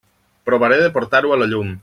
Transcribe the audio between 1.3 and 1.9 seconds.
a la llum.